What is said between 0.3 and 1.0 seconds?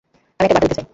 আমি একটি বার্তা দিতে চাই।